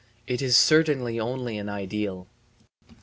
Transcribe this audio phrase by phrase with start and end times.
[0.25, 2.25] It is certainly only an ideal.